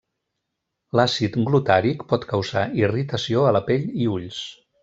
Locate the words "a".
3.51-3.55